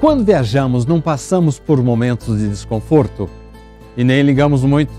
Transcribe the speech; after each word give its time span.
quando 0.00 0.24
viajamos 0.24 0.84
não 0.84 1.00
passamos 1.00 1.58
por 1.58 1.82
momentos 1.82 2.38
de 2.38 2.48
desconforto 2.48 3.28
e 3.96 4.04
nem 4.04 4.22
ligamos 4.22 4.62
muito, 4.62 4.92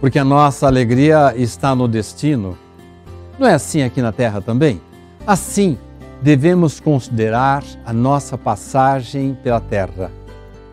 porque 0.00 0.18
a 0.18 0.24
nossa 0.24 0.66
alegria 0.66 1.34
está 1.36 1.74
no 1.74 1.86
destino. 1.86 2.56
Não 3.38 3.46
é 3.46 3.54
assim 3.54 3.82
aqui 3.82 4.00
na 4.00 4.12
Terra 4.12 4.40
também? 4.40 4.80
Assim, 5.26 5.78
devemos 6.22 6.80
considerar 6.80 7.62
a 7.84 7.92
nossa 7.92 8.38
passagem 8.38 9.36
pela 9.42 9.60
Terra 9.60 10.10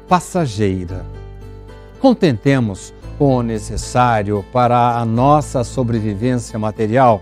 passageira. 0.07 1.05
Contentemos 1.99 2.93
com 3.17 3.37
o 3.37 3.43
necessário 3.43 4.45
para 4.53 4.97
a 4.97 5.05
nossa 5.05 5.63
sobrevivência 5.63 6.57
material. 6.57 7.21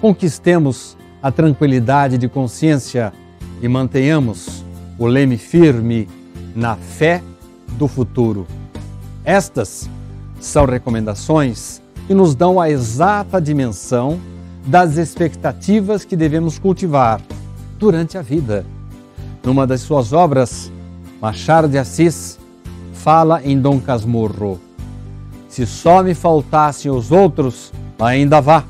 Conquistemos 0.00 0.96
a 1.22 1.32
tranquilidade 1.32 2.16
de 2.16 2.28
consciência 2.28 3.12
e 3.60 3.68
mantenhamos 3.68 4.59
o 5.00 5.06
leme 5.06 5.38
firme 5.38 6.06
na 6.54 6.76
fé 6.76 7.22
do 7.78 7.88
futuro. 7.88 8.46
Estas 9.24 9.88
são 10.38 10.66
recomendações 10.66 11.80
que 12.06 12.12
nos 12.12 12.34
dão 12.34 12.60
a 12.60 12.68
exata 12.68 13.40
dimensão 13.40 14.20
das 14.66 14.98
expectativas 14.98 16.04
que 16.04 16.14
devemos 16.14 16.58
cultivar 16.58 17.18
durante 17.78 18.18
a 18.18 18.22
vida. 18.22 18.66
Numa 19.42 19.66
das 19.66 19.80
suas 19.80 20.12
obras, 20.12 20.70
Machado 21.18 21.66
de 21.66 21.78
Assis 21.78 22.38
fala 22.92 23.42
em 23.42 23.58
Dom 23.58 23.80
Casmurro: 23.80 24.60
Se 25.48 25.64
só 25.64 26.02
me 26.02 26.12
faltassem 26.12 26.90
os 26.90 27.10
outros, 27.10 27.72
ainda 27.98 28.38
vá. 28.38 28.64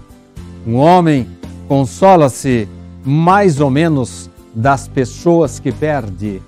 Um 0.64 0.76
homem 0.76 1.26
consola-se 1.66 2.68
mais 3.04 3.60
ou 3.60 3.68
menos 3.68 4.29
das 4.54 4.88
pessoas 4.88 5.58
que 5.58 5.72
perde, 5.72 6.42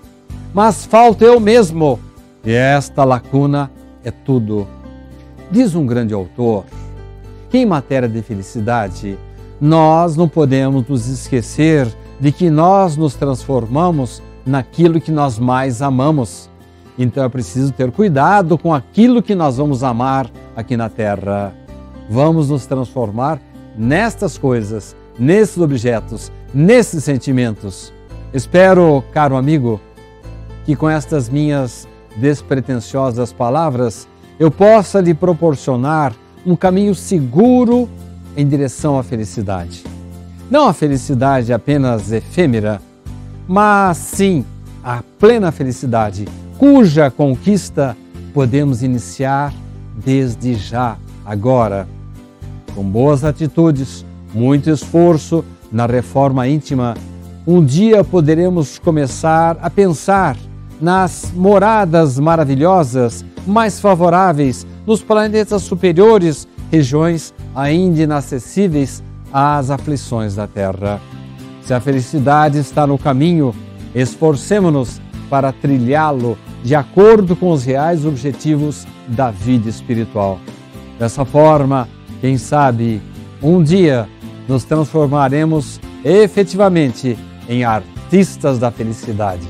mas 0.53 0.85
falta 0.85 1.25
eu 1.25 1.41
mesmo, 1.41 1.99
e 2.45 2.53
esta 2.53 3.05
lacuna 3.05 3.71
é 4.05 4.11
tudo. 4.11 4.67
Diz 5.51 5.75
um 5.75 5.87
grande 5.87 6.13
autor 6.13 6.65
que, 7.51 7.59
em 7.59 7.67
matéria 7.67 8.09
de 8.09 8.23
felicidade, 8.23 9.19
nós 9.61 10.17
não 10.17 10.29
podemos 10.29 10.87
nos 10.89 11.07
esquecer 11.07 11.87
de 12.19 12.33
que 12.33 12.51
nós 12.51 12.97
nos 12.97 13.15
transformamos 13.15 14.23
naquilo 14.45 15.01
que 15.01 15.11
nós 15.11 15.39
mais 15.39 15.81
amamos. 15.81 16.51
Então 16.99 17.25
é 17.25 17.29
preciso 17.29 17.73
ter 17.73 17.91
cuidado 17.91 18.59
com 18.59 18.75
aquilo 18.75 19.23
que 19.23 19.35
nós 19.35 19.57
vamos 19.57 19.83
amar 19.83 20.31
aqui 20.55 20.77
na 20.77 20.89
terra. 20.89 21.55
Vamos 22.11 22.51
nos 22.51 22.67
transformar 22.67 23.41
nestas 23.77 24.37
coisas, 24.37 24.97
nesses 25.19 25.59
objetos, 25.59 26.33
nesses 26.53 27.05
sentimentos. 27.05 27.93
Espero, 28.33 29.03
caro 29.13 29.37
amigo, 29.37 29.81
que 30.65 30.77
com 30.77 30.89
estas 30.89 31.29
minhas 31.29 31.87
despretensiosas 32.17 33.33
palavras 33.33 34.07
eu 34.39 34.51
possa 34.51 35.01
lhe 35.01 35.15
proporcionar 35.15 36.13
um 36.45 36.57
caminho 36.57 36.95
seguro 36.95 37.89
em 38.37 38.47
direção 38.47 38.99
à 38.99 39.03
felicidade. 39.03 39.85
Não 40.51 40.67
a 40.67 40.73
felicidade 40.73 41.53
apenas 41.53 42.13
efêmera, 42.13 42.81
mas 43.47 43.97
sim 43.97 44.45
a 44.83 45.03
plena 45.19 45.53
felicidade, 45.53 46.27
cuja 46.59 47.11
conquista 47.11 47.97
podemos 48.35 48.83
iniciar 48.83 49.53
desde 49.95 50.55
já, 50.55 50.97
agora. 51.25 51.87
Com 52.75 52.83
boas 52.83 53.25
atitudes, 53.25 54.05
muito 54.33 54.71
esforço 54.71 55.45
na 55.71 55.87
reforma 55.87 56.47
íntima, 56.47 56.95
um 57.47 57.65
dia 57.65 58.05
poderemos 58.05 58.79
começar 58.79 59.59
a 59.61 59.69
pensar 59.69 60.37
nas 60.81 61.33
moradas 61.35 62.19
maravilhosas, 62.19 63.25
mais 63.47 63.81
favoráveis, 63.81 64.67
nos 64.87 65.03
planetas 65.03 65.63
superiores, 65.63 66.47
regiões 66.71 67.35
ainda 67.55 68.03
inacessíveis 68.03 69.03
às 69.33 69.71
aflições 69.71 70.35
da 70.37 70.47
terra. 70.47 71.01
Se 71.63 71.73
a 71.73 71.81
felicidade 71.81 72.59
está 72.59 72.87
no 72.87 72.99
caminho, 72.99 73.55
esforcemo-nos 73.95 75.01
para 75.29 75.53
trilhá-lo 75.53 76.37
de 76.63 76.75
acordo 76.75 77.35
com 77.35 77.51
os 77.51 77.65
reais 77.65 78.05
objetivos 78.05 78.87
da 79.09 79.31
vida 79.31 79.69
espiritual. 79.69 80.39
Dessa 80.99 81.25
forma, 81.25 81.89
quem 82.21 82.39
sabe, 82.39 83.01
um 83.43 83.63
dia 83.63 84.09
nos 84.49 84.65
transformaremos 84.65 85.81
efetivamente 86.05 87.17
em 87.49 87.65
artistas 87.65 88.59
da 88.59 88.71
felicidade. 88.71 89.47